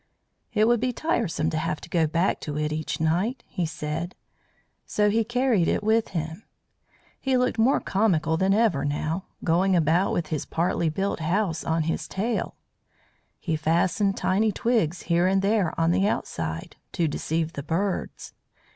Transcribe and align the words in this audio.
"It 0.51 0.67
would 0.67 0.79
be 0.79 0.91
tiresome 0.91 1.51
to 1.51 1.59
have 1.59 1.79
to 1.81 1.87
go 1.87 2.07
back 2.07 2.39
to 2.39 2.57
it 2.57 2.73
each 2.73 2.99
night," 2.99 3.43
he 3.45 3.67
said, 3.67 4.15
so 4.83 5.11
he 5.11 5.23
carried 5.23 5.67
it 5.67 5.83
with 5.83 6.07
him. 6.07 6.43
He 7.19 7.37
looked 7.37 7.59
more 7.59 7.79
comical 7.79 8.35
than 8.35 8.51
ever 8.51 8.83
now, 8.83 9.25
going 9.43 9.75
about 9.75 10.11
with 10.11 10.29
his 10.29 10.43
partly 10.47 10.89
built 10.89 11.19
house 11.19 11.63
on 11.63 11.83
his 11.83 12.07
tail. 12.07 12.55
He 13.39 13.55
fastened 13.55 14.17
tiny 14.17 14.51
twigs 14.51 15.03
here 15.03 15.27
and 15.27 15.43
there 15.43 15.79
on 15.79 15.91
the 15.91 16.07
outside, 16.07 16.77
to 16.93 17.07
deceive 17.07 17.53
the 17.53 17.61
birds. 17.61 18.33